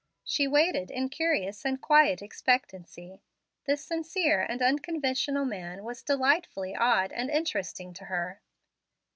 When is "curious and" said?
1.09-1.79